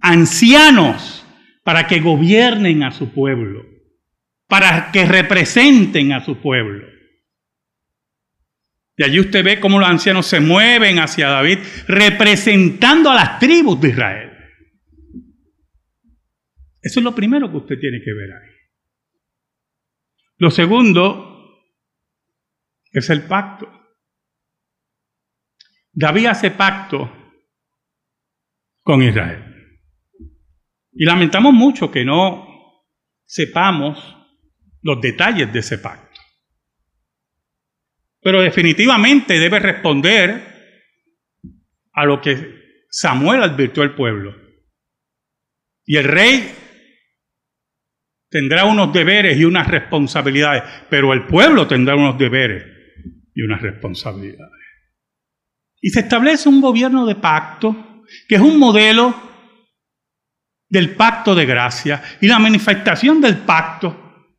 Ancianos 0.00 1.24
para 1.62 1.86
que 1.86 2.00
gobiernen 2.00 2.82
a 2.82 2.92
su 2.92 3.12
pueblo, 3.12 3.64
para 4.46 4.90
que 4.92 5.04
representen 5.04 6.12
a 6.12 6.24
su 6.24 6.40
pueblo. 6.40 6.86
Y 8.96 9.02
allí 9.04 9.20
usted 9.20 9.44
ve 9.44 9.60
cómo 9.60 9.78
los 9.78 9.88
ancianos 9.88 10.26
se 10.26 10.40
mueven 10.40 10.98
hacia 10.98 11.28
David, 11.28 11.58
representando 11.86 13.10
a 13.10 13.14
las 13.14 13.38
tribus 13.38 13.80
de 13.80 13.88
Israel. 13.88 14.32
Eso 16.80 17.00
es 17.00 17.04
lo 17.04 17.14
primero 17.14 17.50
que 17.50 17.56
usted 17.56 17.78
tiene 17.78 18.00
que 18.02 18.12
ver 18.12 18.32
ahí. 18.32 18.50
Lo 20.38 20.50
segundo 20.50 21.62
es 22.92 23.10
el 23.10 23.22
pacto. 23.24 23.68
David 25.96 26.26
hace 26.26 26.50
pacto 26.50 27.10
con 28.82 29.02
Israel. 29.02 29.42
Y 30.92 31.06
lamentamos 31.06 31.54
mucho 31.54 31.90
que 31.90 32.04
no 32.04 32.46
sepamos 33.24 33.98
los 34.82 35.00
detalles 35.00 35.50
de 35.50 35.58
ese 35.58 35.78
pacto. 35.78 36.20
Pero 38.20 38.42
definitivamente 38.42 39.40
debe 39.40 39.58
responder 39.58 40.54
a 41.94 42.04
lo 42.04 42.20
que 42.20 42.84
Samuel 42.90 43.42
advirtió 43.42 43.82
al 43.82 43.94
pueblo. 43.94 44.36
Y 45.86 45.96
el 45.96 46.04
rey 46.04 46.54
tendrá 48.28 48.66
unos 48.66 48.92
deberes 48.92 49.38
y 49.38 49.46
unas 49.46 49.66
responsabilidades, 49.66 50.62
pero 50.90 51.14
el 51.14 51.26
pueblo 51.26 51.66
tendrá 51.66 51.96
unos 51.96 52.18
deberes 52.18 52.66
y 53.34 53.42
unas 53.42 53.62
responsabilidades. 53.62 54.65
Y 55.86 55.90
se 55.90 56.00
establece 56.00 56.48
un 56.48 56.60
gobierno 56.60 57.06
de 57.06 57.14
pacto, 57.14 58.02
que 58.28 58.34
es 58.34 58.40
un 58.40 58.58
modelo 58.58 59.14
del 60.68 60.96
pacto 60.96 61.32
de 61.32 61.46
gracia 61.46 62.02
y 62.20 62.26
la 62.26 62.40
manifestación 62.40 63.20
del 63.20 63.38
pacto 63.44 64.34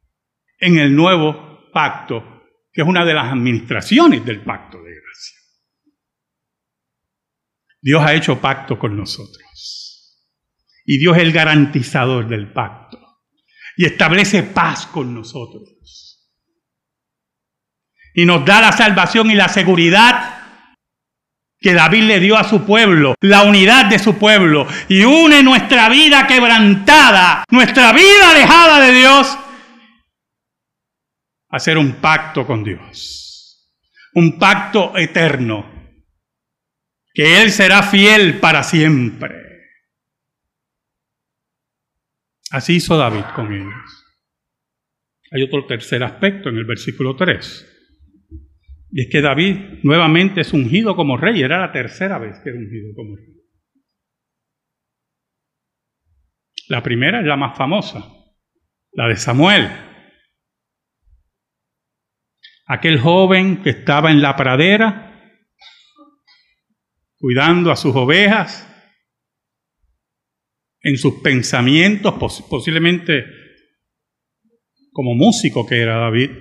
en 0.59 0.77
el 0.77 0.93
nuevo 0.93 1.71
pacto, 1.71 2.43
que 2.69 2.81
es 2.81 2.87
una 2.87 3.05
de 3.05 3.13
las 3.13 3.31
administraciones 3.31 4.25
del 4.25 4.43
pacto 4.43 4.77
de 4.83 4.91
gracia. 4.91 5.37
Dios 7.81 8.03
ha 8.03 8.13
hecho 8.13 8.41
pacto 8.41 8.77
con 8.77 8.97
nosotros. 8.97 10.19
Y 10.83 10.97
Dios 10.97 11.15
es 11.15 11.23
el 11.23 11.31
garantizador 11.31 12.27
del 12.27 12.51
pacto. 12.51 12.99
Y 13.77 13.85
establece 13.85 14.43
paz 14.43 14.85
con 14.87 15.15
nosotros. 15.15 16.27
Y 18.13 18.25
nos 18.25 18.43
da 18.43 18.59
la 18.59 18.73
salvación 18.73 19.31
y 19.31 19.35
la 19.35 19.47
seguridad 19.47 20.36
que 21.59 21.73
David 21.73 22.03
le 22.03 22.19
dio 22.19 22.37
a 22.37 22.43
su 22.43 22.65
pueblo, 22.65 23.15
la 23.21 23.43
unidad 23.43 23.85
de 23.85 23.99
su 23.99 24.17
pueblo, 24.17 24.67
y 24.87 25.03
une 25.03 25.41
nuestra 25.43 25.89
vida 25.89 26.27
quebrantada, 26.27 27.43
nuestra 27.49 27.93
vida 27.93 28.31
alejada 28.31 28.79
de 28.79 28.93
Dios, 28.93 29.37
a 31.49 31.57
hacer 31.57 31.77
un 31.77 31.93
pacto 31.93 32.45
con 32.45 32.63
Dios, 32.63 33.73
un 34.13 34.37
pacto 34.37 34.95
eterno, 34.97 35.65
que 37.13 37.41
Él 37.41 37.51
será 37.51 37.81
fiel 37.81 38.39
para 38.39 38.61
siempre. 38.61 39.47
Así 42.51 42.75
hizo 42.75 42.97
David 42.97 43.25
con 43.35 43.51
ellos. 43.51 44.05
Hay 45.31 45.43
otro 45.43 45.65
tercer 45.65 46.03
aspecto 46.03 46.49
en 46.49 46.57
el 46.57 46.65
versículo 46.65 47.15
3. 47.15 47.76
Y 48.91 49.01
es 49.01 49.09
que 49.11 49.21
David 49.21 49.79
nuevamente 49.83 50.41
es 50.41 50.53
ungido 50.53 50.95
como 50.95 51.17
rey. 51.17 51.41
Era 51.41 51.59
la 51.59 51.71
tercera 51.71 52.17
vez 52.19 52.39
que 52.43 52.49
era 52.49 52.59
ungido 52.59 52.93
como 52.95 53.15
rey. 53.15 53.37
La 56.69 56.83
primera 56.83 57.21
es 57.21 57.25
la 57.25 57.37
más 57.37 57.57
famosa, 57.57 58.05
la 58.91 59.07
de 59.07 59.15
Samuel. 59.15 59.69
Aquel 62.65 62.99
joven 62.99 63.63
que 63.63 63.69
estaba 63.69 64.11
en 64.11 64.21
la 64.21 64.35
pradera, 64.35 65.33
cuidando 67.17 67.71
a 67.71 67.77
sus 67.77 67.95
ovejas, 67.95 68.65
en 70.81 70.97
sus 70.97 71.21
pensamientos, 71.21 72.13
posiblemente 72.49 73.25
como 74.91 75.15
músico 75.15 75.65
que 75.65 75.81
era 75.81 75.97
David, 75.97 76.31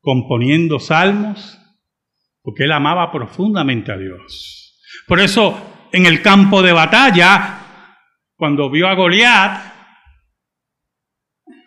componiendo 0.00 0.78
salmos, 0.78 1.58
porque 2.42 2.64
él 2.64 2.72
amaba 2.72 3.12
profundamente 3.12 3.92
a 3.92 3.96
Dios. 3.96 4.78
Por 5.06 5.20
eso, 5.20 5.88
en 5.92 6.06
el 6.06 6.22
campo 6.22 6.62
de 6.62 6.72
batalla, 6.72 7.58
cuando 8.36 8.70
vio 8.70 8.88
a 8.88 8.94
Goliat, 8.94 9.72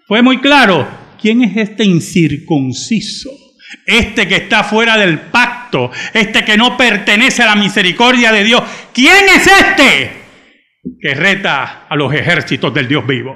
fue 0.07 0.21
muy 0.21 0.39
claro, 0.39 0.87
¿quién 1.19 1.43
es 1.43 1.55
este 1.57 1.83
incircunciso? 1.83 3.29
Este 3.85 4.27
que 4.27 4.35
está 4.35 4.63
fuera 4.63 4.97
del 4.97 5.19
pacto, 5.19 5.91
este 6.13 6.43
que 6.43 6.57
no 6.57 6.75
pertenece 6.75 7.43
a 7.43 7.47
la 7.47 7.55
misericordia 7.55 8.31
de 8.31 8.43
Dios. 8.43 8.61
¿Quién 8.93 9.25
es 9.33 9.47
este 9.47 10.11
que 10.99 11.13
reta 11.13 11.87
a 11.87 11.95
los 11.95 12.13
ejércitos 12.13 12.73
del 12.73 12.87
Dios 12.87 13.07
vivo? 13.07 13.35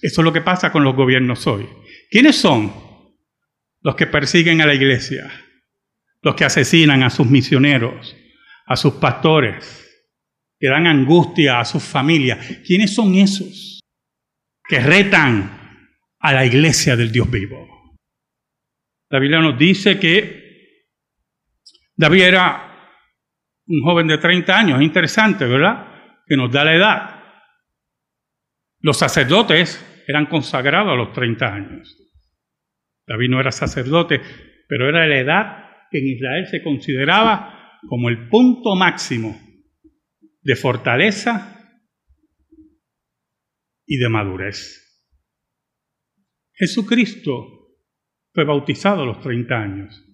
Eso 0.00 0.20
es 0.20 0.24
lo 0.24 0.32
que 0.32 0.40
pasa 0.40 0.72
con 0.72 0.84
los 0.84 0.94
gobiernos 0.94 1.46
hoy. 1.46 1.68
¿Quiénes 2.10 2.36
son? 2.36 2.87
Los 3.80 3.94
que 3.94 4.06
persiguen 4.06 4.60
a 4.60 4.66
la 4.66 4.74
iglesia, 4.74 5.30
los 6.22 6.34
que 6.34 6.44
asesinan 6.44 7.02
a 7.02 7.10
sus 7.10 7.26
misioneros, 7.26 8.16
a 8.66 8.76
sus 8.76 8.94
pastores, 8.94 9.84
que 10.58 10.68
dan 10.68 10.86
angustia 10.86 11.60
a 11.60 11.64
sus 11.64 11.82
familias. 11.82 12.60
¿Quiénes 12.66 12.94
son 12.94 13.14
esos 13.14 13.80
que 14.68 14.80
retan 14.80 15.88
a 16.18 16.32
la 16.32 16.44
iglesia 16.44 16.96
del 16.96 17.12
Dios 17.12 17.30
vivo? 17.30 17.96
La 19.10 19.18
Biblia 19.18 19.40
nos 19.40 19.58
dice 19.58 19.98
que 19.98 20.84
David 21.96 22.22
era 22.22 22.64
un 23.66 23.82
joven 23.82 24.06
de 24.06 24.18
30 24.18 24.58
años, 24.58 24.80
es 24.80 24.86
interesante, 24.86 25.46
¿verdad? 25.46 25.86
Que 26.26 26.36
nos 26.36 26.50
da 26.50 26.64
la 26.64 26.74
edad. 26.74 27.24
Los 28.80 28.98
sacerdotes 28.98 29.84
eran 30.06 30.26
consagrados 30.26 30.92
a 30.92 30.96
los 30.96 31.12
30 31.12 31.46
años. 31.46 32.07
David 33.08 33.30
no 33.30 33.40
era 33.40 33.50
sacerdote, 33.50 34.20
pero 34.68 34.88
era 34.88 35.06
la 35.06 35.18
edad 35.18 35.68
que 35.90 35.98
en 35.98 36.08
Israel 36.08 36.46
se 36.46 36.62
consideraba 36.62 37.78
como 37.88 38.08
el 38.08 38.28
punto 38.28 38.76
máximo 38.76 39.40
de 40.42 40.56
fortaleza 40.56 41.54
y 43.86 43.96
de 43.96 44.08
madurez. 44.08 44.84
Jesucristo 46.52 47.76
fue 48.34 48.44
bautizado 48.44 49.02
a 49.02 49.06
los 49.06 49.20
30 49.20 49.54
años, 49.54 50.04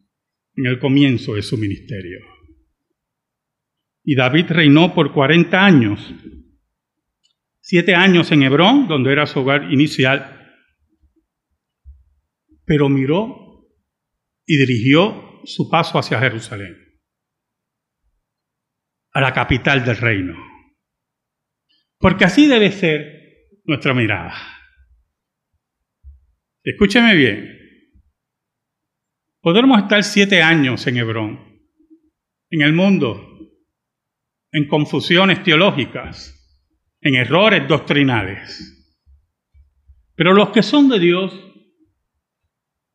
en 0.55 0.67
el 0.67 0.79
comienzo 0.79 1.35
de 1.35 1.43
su 1.43 1.57
ministerio. 1.57 2.21
Y 4.05 4.15
David 4.15 4.47
reinó 4.51 4.95
por 4.95 5.13
40 5.13 5.65
años, 5.65 6.15
siete 7.61 7.95
años 7.95 8.31
en 8.31 8.43
Hebrón, 8.43 8.87
donde 8.87 9.11
era 9.11 9.27
su 9.27 9.41
hogar 9.41 9.73
inicial, 9.73 10.34
pero 12.65 12.89
miró 12.89 13.69
y 14.47 14.57
dirigió 14.57 15.41
su 15.45 15.69
paso 15.69 15.99
hacia 15.99 16.21
Jerusalén, 16.21 16.77
a 19.13 19.21
la 19.21 19.33
capital 19.33 19.85
del 19.85 19.97
reino. 19.97 20.35
Porque 21.99 22.25
así 22.25 22.47
debe 22.47 22.73
ser 22.73 23.61
nuestra 23.65 23.95
mirada. 23.95 24.35
Escúcheme 26.63 27.15
bien. 27.15 27.59
Podremos 29.41 29.83
estar 29.83 30.03
siete 30.03 30.43
años 30.43 30.87
en 30.87 30.97
Hebrón, 30.97 31.61
en 32.51 32.63
el 32.63 32.73
mundo, 32.73 33.23
en 34.53 34.69
confusiones 34.69 35.43
teológicas, 35.43 36.35
en 37.03 37.17
errores 37.17 37.69
doctrinales. 37.69 38.71
Pero 40.15 40.33
los 40.33 40.51
que 40.51 40.63
son 40.63 40.89
de 40.89 40.99
Dios 40.99 41.54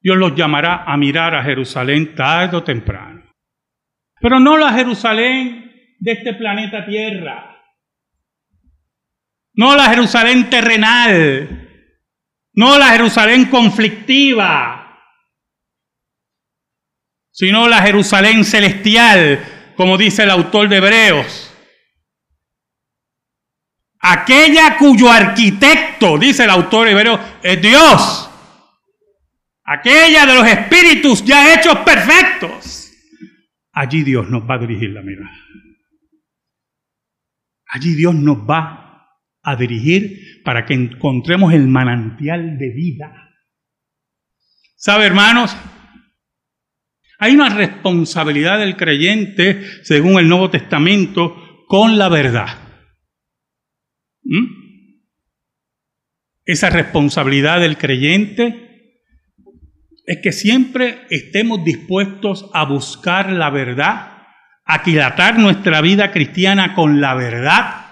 Dios 0.02 0.18
los 0.18 0.34
llamará 0.36 0.84
a 0.86 0.96
mirar 0.96 1.36
a 1.36 1.44
Jerusalén 1.44 2.16
tarde 2.16 2.58
o 2.58 2.64
temprano. 2.64 3.24
Pero 4.22 4.40
no 4.40 4.58
la 4.58 4.72
Jerusalén 4.74 5.96
de 6.00 6.12
este 6.12 6.34
planeta 6.34 6.86
Tierra. 6.86 7.58
No 9.54 9.76
la 9.76 9.86
Jerusalén 9.90 10.50
terrenal. 10.50 11.68
No 12.54 12.78
la 12.78 12.88
Jerusalén 12.90 13.46
conflictiva. 13.46 14.98
Sino 17.32 17.68
la 17.68 17.82
Jerusalén 17.82 18.44
celestial, 18.44 19.74
como 19.76 19.98
dice 19.98 20.24
el 20.24 20.32
autor 20.32 20.68
de 20.68 20.78
Hebreos. 20.78 21.54
Aquella 24.02 24.78
cuyo 24.78 25.12
arquitecto, 25.12 26.18
dice 26.18 26.46
el 26.46 26.50
autor 26.50 26.86
de 26.86 26.92
Hebreos, 26.94 27.20
es 27.44 27.62
Dios 27.62 28.29
aquella 29.70 30.26
de 30.26 30.34
los 30.34 30.48
espíritus 30.48 31.24
ya 31.24 31.54
hechos 31.54 31.78
perfectos. 31.80 32.92
Allí 33.72 34.04
Dios 34.04 34.28
nos 34.30 34.50
va 34.50 34.56
a 34.56 34.60
dirigir 34.60 34.90
la 34.90 35.02
mirada. 35.02 35.38
Allí 37.68 37.94
Dios 37.94 38.16
nos 38.16 38.38
va 38.38 39.08
a 39.44 39.56
dirigir 39.56 40.42
para 40.44 40.66
que 40.66 40.74
encontremos 40.74 41.54
el 41.54 41.68
manantial 41.68 42.58
de 42.58 42.74
vida. 42.74 43.30
¿Sabe, 44.76 45.06
hermanos? 45.06 45.56
Hay 47.20 47.34
una 47.34 47.50
responsabilidad 47.50 48.60
del 48.60 48.76
creyente, 48.76 49.64
según 49.84 50.20
el 50.20 50.28
Nuevo 50.28 50.50
Testamento, 50.50 51.36
con 51.68 52.00
la 52.00 52.10
verdad. 52.10 52.58
¿Mm? 54.24 54.46
Esa 56.46 56.72
responsabilidad 56.72 57.60
del 57.60 57.78
creyente 57.78 58.69
es 60.10 60.22
que 60.24 60.32
siempre 60.32 61.06
estemos 61.12 61.64
dispuestos 61.64 62.50
a 62.56 62.66
buscar 62.66 63.32
la 63.32 63.52
verdad, 63.52 64.24
aquilatar 64.66 65.38
nuestra 65.38 65.82
vida 65.82 66.12
cristiana 66.12 66.74
con 66.74 67.00
la 67.00 67.14
verdad 67.14 67.86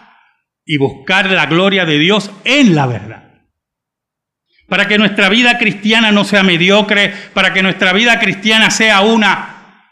y 0.65 0.77
buscar 0.77 1.29
la 1.29 1.45
gloria 1.45 1.85
de 1.85 1.99
Dios 1.99 2.31
en 2.43 2.73
la 2.73 2.87
verdad. 2.87 3.35
Para 4.67 4.87
que 4.87 4.97
nuestra 4.97 5.29
vida 5.29 5.59
cristiana 5.59 6.11
no 6.11 6.23
sea 6.23 6.41
mediocre, 6.41 7.13
para 7.35 7.53
que 7.53 7.61
nuestra 7.61 7.93
vida 7.93 8.19
cristiana 8.19 8.71
sea 8.71 9.01
una 9.01 9.83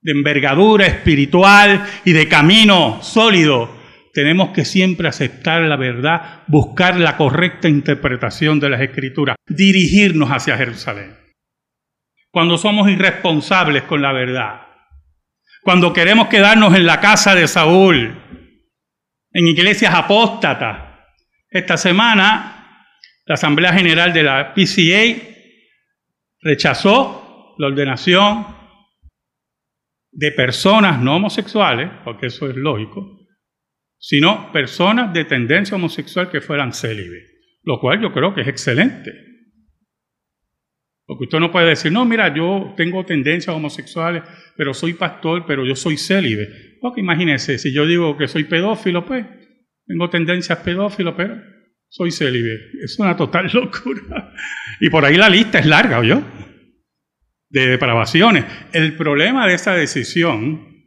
de 0.00 0.10
envergadura 0.10 0.84
espiritual 0.86 1.86
y 2.04 2.10
de 2.10 2.26
camino 2.26 2.98
sólido, 3.04 3.83
tenemos 4.14 4.50
que 4.50 4.64
siempre 4.64 5.08
aceptar 5.08 5.62
la 5.62 5.76
verdad, 5.76 6.44
buscar 6.46 6.98
la 6.98 7.16
correcta 7.16 7.68
interpretación 7.68 8.60
de 8.60 8.70
las 8.70 8.80
escrituras, 8.80 9.36
dirigirnos 9.46 10.30
hacia 10.30 10.56
Jerusalén. 10.56 11.18
Cuando 12.30 12.56
somos 12.56 12.88
irresponsables 12.88 13.82
con 13.82 14.00
la 14.00 14.12
verdad, 14.12 14.62
cuando 15.62 15.92
queremos 15.92 16.28
quedarnos 16.28 16.74
en 16.74 16.86
la 16.86 17.00
casa 17.00 17.34
de 17.34 17.48
Saúl, 17.48 18.16
en 19.32 19.48
iglesias 19.48 19.92
apóstatas. 19.92 20.78
Esta 21.50 21.76
semana, 21.76 22.86
la 23.26 23.34
Asamblea 23.34 23.72
General 23.72 24.12
de 24.12 24.22
la 24.22 24.54
PCA 24.54 25.22
rechazó 26.40 27.54
la 27.58 27.66
ordenación 27.66 28.46
de 30.12 30.30
personas 30.30 31.00
no 31.00 31.16
homosexuales, 31.16 31.90
porque 32.04 32.26
eso 32.26 32.48
es 32.48 32.54
lógico, 32.54 33.23
sino 34.06 34.52
personas 34.52 35.14
de 35.14 35.24
tendencia 35.24 35.76
homosexual 35.76 36.30
que 36.30 36.42
fueran 36.42 36.74
célibes, 36.74 37.24
lo 37.62 37.80
cual 37.80 38.02
yo 38.02 38.12
creo 38.12 38.34
que 38.34 38.42
es 38.42 38.48
excelente. 38.48 39.10
Porque 41.06 41.24
usted 41.24 41.38
no 41.38 41.50
puede 41.50 41.70
decir, 41.70 41.90
no, 41.90 42.04
mira, 42.04 42.34
yo 42.34 42.74
tengo 42.76 43.06
tendencias 43.06 43.56
homosexuales, 43.56 44.22
pero 44.58 44.74
soy 44.74 44.92
pastor, 44.92 45.46
pero 45.46 45.64
yo 45.64 45.74
soy 45.74 45.96
célibe. 45.96 46.76
Porque 46.82 47.00
imagínense, 47.00 47.56
si 47.56 47.72
yo 47.72 47.86
digo 47.86 48.18
que 48.18 48.28
soy 48.28 48.44
pedófilo, 48.44 49.06
pues 49.06 49.24
tengo 49.86 50.10
tendencias 50.10 50.58
pedófilo, 50.58 51.16
pero 51.16 51.40
soy 51.88 52.10
célibe. 52.10 52.72
Es 52.82 52.98
una 52.98 53.16
total 53.16 53.50
locura. 53.54 54.34
Y 54.80 54.90
por 54.90 55.06
ahí 55.06 55.16
la 55.16 55.30
lista 55.30 55.60
es 55.60 55.66
larga, 55.66 56.00
¿oyó? 56.00 56.22
de 57.48 57.68
depravaciones. 57.68 58.44
El 58.74 58.98
problema 58.98 59.46
de 59.46 59.54
esa 59.54 59.74
decisión, 59.74 60.84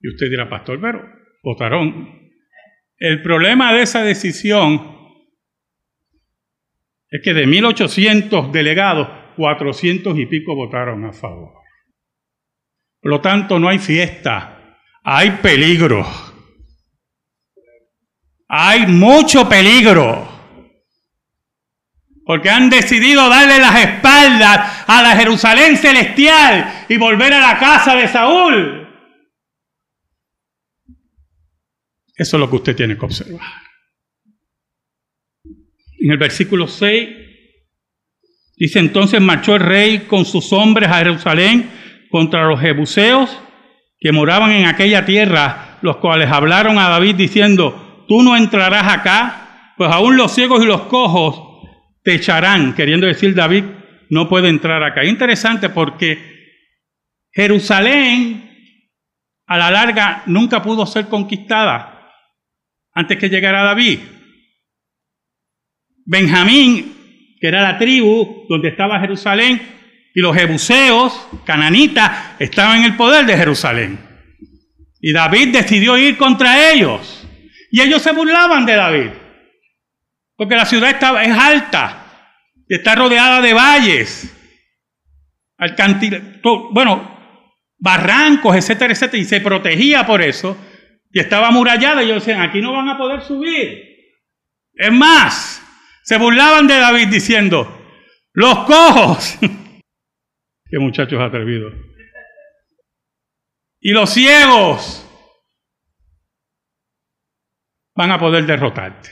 y 0.00 0.08
usted 0.08 0.28
dirá, 0.28 0.50
pastor, 0.50 0.78
pero 0.82 1.17
votaron. 1.42 2.30
El 2.98 3.22
problema 3.22 3.72
de 3.72 3.82
esa 3.82 4.02
decisión 4.02 4.96
es 7.10 7.20
que 7.22 7.34
de 7.34 7.46
1.800 7.46 8.50
delegados, 8.50 9.08
400 9.36 10.18
y 10.18 10.26
pico 10.26 10.54
votaron 10.54 11.04
a 11.04 11.12
favor. 11.12 11.54
Por 13.00 13.10
lo 13.10 13.20
tanto, 13.20 13.58
no 13.58 13.68
hay 13.68 13.78
fiesta, 13.78 14.78
hay 15.02 15.30
peligro. 15.42 16.04
Hay 18.48 18.86
mucho 18.86 19.48
peligro 19.48 20.38
porque 22.28 22.50
han 22.50 22.68
decidido 22.68 23.26
darle 23.30 23.58
las 23.58 23.74
espaldas 23.80 24.84
a 24.86 25.02
la 25.02 25.16
Jerusalén 25.16 25.78
celestial 25.78 26.84
y 26.86 26.98
volver 26.98 27.32
a 27.32 27.40
la 27.40 27.58
casa 27.58 27.96
de 27.96 28.06
Saúl. 28.06 28.87
Eso 32.18 32.36
es 32.36 32.40
lo 32.40 32.50
que 32.50 32.56
usted 32.56 32.76
tiene 32.76 32.98
que 32.98 33.04
observar. 33.04 33.40
En 36.00 36.10
el 36.10 36.18
versículo 36.18 36.66
6 36.66 37.08
dice 38.56 38.80
entonces 38.80 39.20
marchó 39.20 39.54
el 39.54 39.60
rey 39.60 39.98
con 40.00 40.24
sus 40.24 40.52
hombres 40.52 40.90
a 40.90 40.98
Jerusalén 40.98 41.70
contra 42.10 42.48
los 42.48 42.60
jebuseos 42.60 43.38
que 44.00 44.10
moraban 44.10 44.50
en 44.50 44.66
aquella 44.66 45.04
tierra, 45.04 45.78
los 45.82 45.98
cuales 45.98 46.30
hablaron 46.30 46.78
a 46.78 46.88
David 46.88 47.14
diciendo, 47.14 48.04
tú 48.08 48.22
no 48.22 48.36
entrarás 48.36 48.92
acá, 48.92 49.74
pues 49.76 49.90
aún 49.90 50.16
los 50.16 50.32
ciegos 50.32 50.62
y 50.62 50.66
los 50.66 50.82
cojos 50.82 51.66
te 52.02 52.14
echarán, 52.14 52.74
queriendo 52.74 53.06
decir 53.06 53.34
David, 53.34 53.64
no 54.10 54.28
puede 54.28 54.48
entrar 54.48 54.82
acá. 54.82 55.04
Interesante 55.04 55.68
porque 55.68 56.18
Jerusalén 57.32 58.44
a 59.46 59.58
la 59.58 59.70
larga 59.70 60.22
nunca 60.26 60.62
pudo 60.62 60.84
ser 60.86 61.06
conquistada 61.06 61.97
antes 62.98 63.16
que 63.16 63.28
llegara 63.28 63.62
David. 63.62 64.00
Benjamín, 66.04 67.36
que 67.40 67.46
era 67.46 67.62
la 67.62 67.78
tribu 67.78 68.44
donde 68.48 68.70
estaba 68.70 68.98
Jerusalén, 68.98 69.62
y 70.12 70.20
los 70.20 70.34
jebuseos, 70.34 71.28
cananitas, 71.44 72.34
estaban 72.40 72.80
en 72.80 72.86
el 72.86 72.96
poder 72.96 73.24
de 73.24 73.36
Jerusalén. 73.36 74.00
Y 75.00 75.12
David 75.12 75.52
decidió 75.52 75.96
ir 75.96 76.16
contra 76.16 76.72
ellos. 76.72 77.24
Y 77.70 77.82
ellos 77.82 78.02
se 78.02 78.10
burlaban 78.10 78.66
de 78.66 78.74
David. 78.74 79.10
Porque 80.34 80.56
la 80.56 80.66
ciudad 80.66 80.90
estaba, 80.90 81.22
es 81.22 81.38
alta, 81.38 82.32
está 82.66 82.96
rodeada 82.96 83.40
de 83.40 83.54
valles, 83.54 84.34
bueno, 86.72 87.16
barrancos, 87.78 88.56
etcétera, 88.56 88.92
etcétera, 88.92 89.22
y 89.22 89.24
se 89.24 89.40
protegía 89.40 90.04
por 90.04 90.20
eso, 90.20 90.56
y 91.10 91.20
estaba 91.20 91.48
amurallada, 91.48 92.02
y 92.02 92.06
ellos 92.06 92.24
decían, 92.24 92.42
aquí 92.42 92.60
no 92.60 92.72
van 92.72 92.88
a 92.88 92.98
poder 92.98 93.22
subir. 93.22 93.82
Es 94.74 94.92
más, 94.92 95.62
se 96.04 96.18
burlaban 96.18 96.66
de 96.66 96.78
David 96.78 97.08
diciendo, 97.08 97.80
los 98.32 98.58
cojos, 98.60 99.38
qué 99.40 100.78
muchachos 100.78 101.20
atrevidos, 101.20 101.74
y 103.80 103.92
los 103.92 104.10
ciegos 104.10 105.04
van 107.94 108.12
a 108.12 108.18
poder 108.18 108.46
derrotarte. 108.46 109.10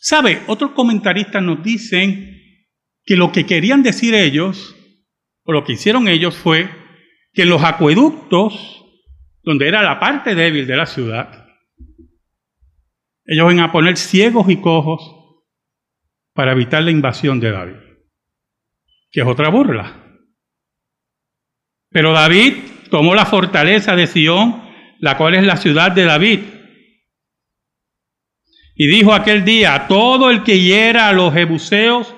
¿Sabe? 0.00 0.42
Otros 0.46 0.70
comentaristas 0.70 1.42
nos 1.42 1.64
dicen 1.64 2.40
que 3.04 3.16
lo 3.16 3.32
que 3.32 3.44
querían 3.44 3.82
decir 3.82 4.14
ellos, 4.14 4.76
o 5.42 5.52
lo 5.52 5.64
que 5.64 5.72
hicieron 5.72 6.06
ellos 6.06 6.36
fue 6.36 6.70
que 7.32 7.44
los 7.44 7.62
acueductos, 7.62 8.75
donde 9.46 9.68
era 9.68 9.80
la 9.80 10.00
parte 10.00 10.34
débil 10.34 10.66
de 10.66 10.76
la 10.76 10.86
ciudad, 10.86 11.46
ellos 13.24 13.52
iban 13.52 13.60
a 13.60 13.70
poner 13.70 13.96
ciegos 13.96 14.50
y 14.50 14.60
cojos 14.60 15.00
para 16.34 16.52
evitar 16.52 16.82
la 16.82 16.90
invasión 16.90 17.38
de 17.38 17.52
David, 17.52 17.76
que 19.12 19.20
es 19.20 19.26
otra 19.26 19.48
burla. 19.48 20.02
Pero 21.90 22.12
David 22.12 22.54
tomó 22.90 23.14
la 23.14 23.24
fortaleza 23.24 23.94
de 23.94 24.08
Sión, 24.08 24.62
la 24.98 25.16
cual 25.16 25.36
es 25.36 25.44
la 25.44 25.56
ciudad 25.56 25.92
de 25.92 26.04
David, 26.04 26.40
y 28.74 28.88
dijo 28.88 29.14
aquel 29.14 29.44
día, 29.44 29.86
todo 29.88 30.30
el 30.30 30.42
que 30.42 30.60
hiera 30.60 31.08
a 31.08 31.12
los 31.12 31.32
jebuseos, 31.32 32.14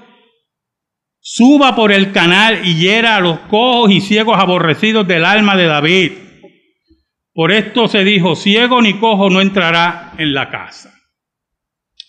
suba 1.20 1.76
por 1.76 1.92
el 1.92 2.10
canal 2.10 2.66
y 2.66 2.74
hiera 2.76 3.16
a 3.16 3.20
los 3.20 3.38
cojos 3.40 3.92
y 3.92 4.00
ciegos 4.00 4.38
aborrecidos 4.38 5.06
del 5.06 5.24
alma 5.24 5.56
de 5.56 5.66
David. 5.66 6.27
Por 7.38 7.52
esto 7.52 7.86
se 7.86 8.02
dijo, 8.02 8.34
ciego 8.34 8.82
ni 8.82 8.98
cojo 8.98 9.30
no 9.30 9.40
entrará 9.40 10.12
en 10.18 10.34
la 10.34 10.50
casa. 10.50 10.92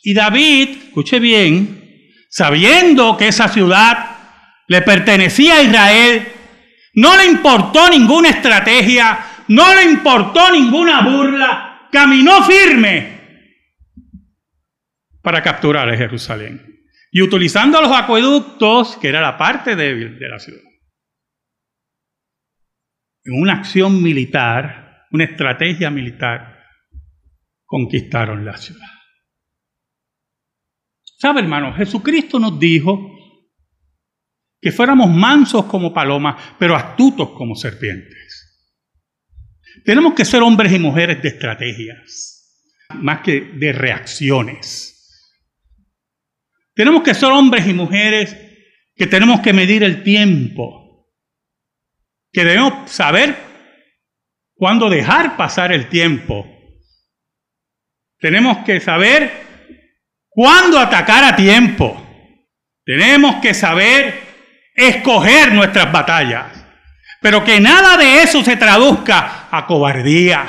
Y 0.02 0.15
David, 0.15 0.70
escuche 0.88 1.20
bien, 1.20 2.10
sabiendo 2.32 3.15
que 3.15 3.28
esa 3.28 3.48
ciudad 3.48 4.18
le 4.68 4.82
pertenecía 4.82 5.58
a 5.58 5.62
Israel, 5.62 6.28
no 6.96 7.15
le 7.15 7.26
importó 7.26 7.92
ninguna 7.92 8.30
estrategia, 8.30 9.20
no 9.50 9.76
le 9.76 9.84
importó 9.84 10.52
ninguna 10.52 11.02
burla, 11.02 11.88
caminó 11.92 12.44
firme 12.44 13.20
para 15.22 15.44
capturar 15.44 15.88
a 15.92 15.96
Jerusalén. 15.96 16.88
Y 17.12 17.22
utilizando 17.22 17.80
los 17.82 17.92
acueductos, 17.92 18.98
que 18.98 19.10
era 19.10 19.22
la 19.22 19.38
parte 19.38 19.76
débil 19.76 20.18
de 20.18 20.28
la 20.28 20.39
ciudad. 20.39 20.63
En 23.26 23.39
una 23.39 23.54
acción 23.54 24.02
militar, 24.02 24.88
una 25.12 25.26
estrategia 25.26 25.89
militar, 25.89 26.63
conquistaron 27.65 28.45
la 28.45 28.58
ciudad. 28.58 28.88
¿Sabe, 31.17 31.41
hermano? 31.41 31.74
Jesucristo 31.74 32.39
nos 32.39 32.60
dijo 32.60 33.15
que 34.62 34.72
fuéramos 34.72 35.10
mansos 35.10 35.65
como 35.65 35.93
palomas, 35.93 36.56
pero 36.58 36.76
astutos 36.76 37.32
como 37.32 37.56
serpientes. 37.56 38.45
Tenemos 39.86 40.13
que 40.13 40.26
ser 40.26 40.41
hombres 40.41 40.72
y 40.74 40.80
mujeres 40.80 41.22
de 41.22 41.30
estrategias, 41.30 42.86
más 42.95 43.22
que 43.22 43.41
de 43.41 43.72
reacciones. 43.72 44.95
Tenemos 46.74 47.04
que 47.04 47.13
ser 47.13 47.30
hombres 47.30 47.67
y 47.67 47.74
mujeres 47.74 48.36
que 48.95 49.08
tenemos 49.08 49.41
que 49.41 49.54
medir 49.54 49.84
el 49.84 50.04
tiempo, 50.04 51.10
que 52.32 52.43
debemos 52.43 52.89
saber 52.89 53.48
cuándo 54.60 54.89
dejar 54.89 55.38
pasar 55.38 55.72
el 55.72 55.88
tiempo. 55.88 56.45
Tenemos 58.19 58.65
que 58.65 58.82
saber 58.82 59.32
cuándo 60.28 60.78
atacar 60.78 61.24
a 61.24 61.36
tiempo. 61.38 62.06
Tenemos 62.84 63.38
que 63.38 63.54
saber 63.54 64.22
escoger 64.76 65.54
nuestras 65.54 65.89
batallas. 65.89 66.48
Pero 67.22 67.43
que 67.45 67.62
nada 67.62 67.95
de 67.95 68.22
eso 68.22 68.43
se 68.43 68.58
traduzca 68.58 69.48
a 69.50 69.65
cobardía. 69.65 70.45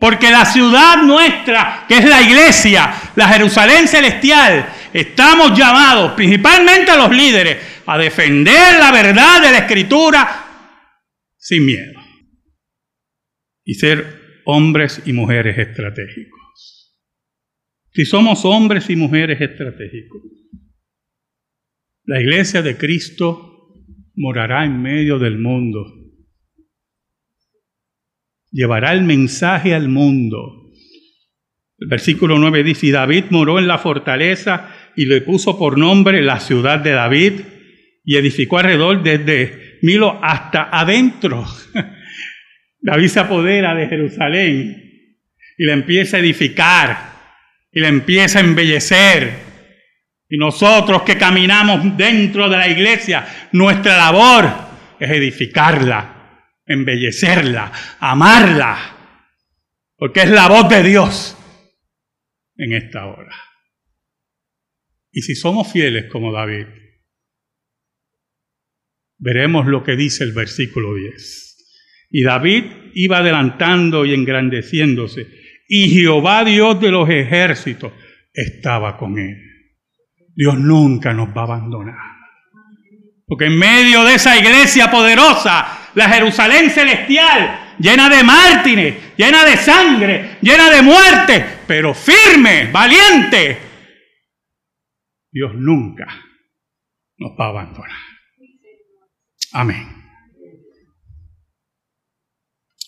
Porque 0.00 0.30
la 0.30 0.46
ciudad 0.46 1.02
nuestra, 1.02 1.84
que 1.86 1.98
es 1.98 2.04
la 2.06 2.22
iglesia, 2.22 2.94
la 3.14 3.28
Jerusalén 3.28 3.86
celestial, 3.86 4.66
estamos 4.92 5.56
llamados, 5.56 6.12
principalmente 6.12 6.96
los 6.96 7.10
líderes, 7.10 7.58
a 7.86 7.98
defender 7.98 8.78
la 8.78 8.90
verdad 8.90 9.42
de 9.42 9.50
la 9.50 9.58
escritura 9.58 10.41
sin 11.42 11.66
miedo. 11.66 12.00
Y 13.64 13.74
ser 13.74 14.42
hombres 14.44 15.02
y 15.04 15.12
mujeres 15.12 15.58
estratégicos. 15.58 16.96
Si 17.92 18.04
somos 18.04 18.44
hombres 18.44 18.88
y 18.90 18.96
mujeres 18.96 19.40
estratégicos, 19.40 20.22
la 22.04 22.20
iglesia 22.20 22.62
de 22.62 22.76
Cristo 22.76 23.74
morará 24.14 24.64
en 24.64 24.80
medio 24.80 25.18
del 25.18 25.38
mundo. 25.38 25.84
Llevará 28.50 28.92
el 28.92 29.02
mensaje 29.02 29.74
al 29.74 29.88
mundo. 29.88 30.70
El 31.78 31.88
versículo 31.88 32.38
9 32.38 32.62
dice, 32.62 32.86
y 32.86 32.90
David 32.92 33.24
moró 33.30 33.58
en 33.58 33.66
la 33.66 33.78
fortaleza 33.78 34.70
y 34.96 35.06
le 35.06 35.22
puso 35.22 35.58
por 35.58 35.76
nombre 35.76 36.22
la 36.22 36.38
ciudad 36.38 36.78
de 36.78 36.92
David 36.92 37.32
y 38.04 38.16
edificó 38.16 38.58
alrededor 38.58 39.02
desde 39.02 39.61
Milo 39.82 40.18
hasta 40.22 40.70
adentro. 40.70 41.46
David 42.80 43.08
se 43.08 43.20
apodera 43.20 43.74
de 43.74 43.88
Jerusalén 43.88 44.92
y 45.58 45.64
le 45.64 45.72
empieza 45.72 46.16
a 46.16 46.20
edificar 46.20 47.12
y 47.70 47.80
le 47.80 47.88
empieza 47.88 48.38
a 48.38 48.42
embellecer 48.42 49.52
y 50.32 50.38
nosotros 50.38 51.02
que 51.02 51.18
caminamos 51.18 51.94
dentro 51.94 52.48
de 52.48 52.56
la 52.56 52.66
iglesia, 52.66 53.50
nuestra 53.52 53.98
labor 53.98 54.50
es 54.98 55.10
edificarla, 55.10 56.48
embellecerla, 56.64 57.70
amarla, 58.00 58.96
porque 59.94 60.22
es 60.22 60.30
la 60.30 60.48
voz 60.48 60.70
de 60.70 60.82
Dios 60.84 61.36
en 62.56 62.72
esta 62.72 63.04
hora. 63.08 63.36
Y 65.10 65.20
si 65.20 65.34
somos 65.34 65.70
fieles 65.70 66.10
como 66.10 66.32
David, 66.32 66.64
veremos 69.22 69.66
lo 69.66 69.84
que 69.84 69.96
dice 69.96 70.24
el 70.24 70.32
versículo 70.32 70.94
10. 70.94 72.08
Y 72.10 72.24
David 72.24 72.64
iba 72.94 73.18
adelantando 73.18 74.04
y 74.04 74.12
engrandeciéndose, 74.12 75.26
y 75.68 75.88
Jehová 75.90 76.44
Dios 76.44 76.80
de 76.80 76.90
los 76.90 77.08
ejércitos 77.08 77.92
estaba 78.34 78.98
con 78.98 79.18
él. 79.18 79.36
Dios 80.34 80.58
nunca 80.58 81.14
nos 81.14 81.28
va 81.28 81.42
a 81.42 81.44
abandonar. 81.44 82.12
Porque 83.26 83.46
en 83.46 83.56
medio 83.56 84.04
de 84.04 84.14
esa 84.14 84.36
iglesia 84.36 84.90
poderosa, 84.90 85.90
la 85.94 86.08
Jerusalén 86.08 86.68
celestial, 86.70 87.76
llena 87.78 88.08
de 88.10 88.24
mártires, 88.24 89.16
llena 89.16 89.44
de 89.44 89.56
sangre, 89.56 90.36
llena 90.42 90.68
de 90.68 90.82
muerte, 90.82 91.44
pero 91.66 91.94
firme, 91.94 92.70
valiente, 92.72 93.58
Dios 95.30 95.52
nunca 95.54 96.06
nos 97.16 97.32
va 97.38 97.46
a 97.46 97.50
abandonar. 97.50 98.11
Amén. 99.52 99.86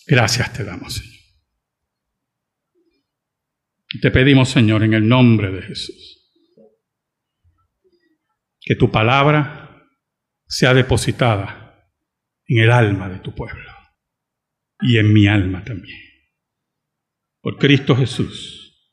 Gracias 0.07 0.53
te 0.53 0.63
damos, 0.63 0.93
Señor. 0.93 1.15
Te 4.01 4.11
pedimos, 4.11 4.49
Señor, 4.49 4.83
en 4.83 4.93
el 4.93 5.07
nombre 5.07 5.51
de 5.51 5.61
Jesús 5.61 6.15
que 8.65 8.75
tu 8.75 8.91
palabra 8.91 9.87
sea 10.47 10.73
depositada 10.73 11.87
en 12.47 12.63
el 12.63 12.71
alma 12.71 13.07
de 13.09 13.19
tu 13.19 13.33
pueblo 13.33 13.71
y 14.81 14.97
en 14.97 15.13
mi 15.13 15.27
alma 15.27 15.63
también. 15.63 15.99
Por 17.41 17.57
Cristo 17.57 17.95
Jesús. 17.95 18.91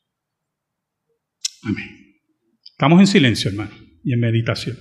Amén. 1.63 2.21
Estamos 2.63 2.99
en 2.99 3.07
silencio, 3.07 3.49
hermano, 3.49 3.75
y 4.03 4.13
en 4.13 4.19
meditación. 4.19 4.77